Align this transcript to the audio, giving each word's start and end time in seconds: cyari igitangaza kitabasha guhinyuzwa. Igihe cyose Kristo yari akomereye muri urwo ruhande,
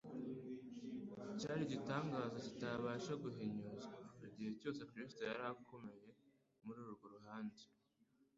cyari 1.39 1.61
igitangaza 1.67 2.37
kitabasha 2.45 3.13
guhinyuzwa. 3.23 3.93
Igihe 4.27 4.51
cyose 4.59 4.81
Kristo 4.89 5.21
yari 5.29 5.43
akomereye 5.53 6.11
muri 6.63 6.79
urwo 6.87 7.05
ruhande, 7.15 7.61